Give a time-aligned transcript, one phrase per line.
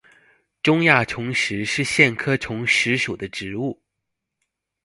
[0.63, 3.79] 中亚虫实是苋科虫实属的植物。